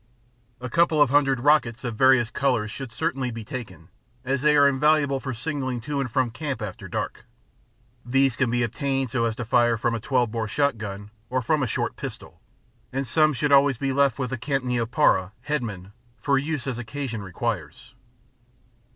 A 0.59 0.67
couple 0.67 0.99
of 0.99 1.11
hundred 1.11 1.41
rockets 1.41 1.83
of 1.83 1.95
various 1.95 2.31
colours 2.31 2.71
should 2.71 2.91
certainly 2.91 3.29
be 3.29 3.45
taken, 3.45 3.89
as 4.25 4.41
they 4.41 4.55
are 4.57 4.67
invaluable 4.67 5.19
for 5.19 5.31
signalling 5.31 5.79
to 5.81 6.01
and 6.01 6.09
from 6.09 6.31
camp 6.31 6.59
after 6.59 6.87
dark. 6.87 7.23
These 8.03 8.35
can 8.35 8.49
be 8.49 8.63
obtained 8.63 9.11
so 9.11 9.25
as 9.25 9.35
to 9.35 9.45
fire 9.45 9.77
from 9.77 9.93
a 9.93 9.99
12 9.99 10.31
bore 10.31 10.47
shot 10.47 10.79
gun 10.79 11.11
or 11.29 11.39
from 11.39 11.61
a 11.61 11.67
short 11.67 11.97
pistol, 11.97 12.41
and 12.91 13.07
some 13.07 13.31
should 13.31 13.51
always 13.51 13.77
be 13.77 13.93
left 13.93 14.17
with 14.17 14.31
the 14.31 14.39
camp 14.39 14.63
neopara 14.65 15.33
(Headman) 15.41 15.93
for 16.17 16.35
use 16.39 16.65
as 16.65 16.79
occasion 16.79 17.21
requires. 17.21 17.93